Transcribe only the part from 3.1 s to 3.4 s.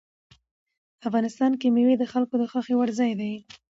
دی.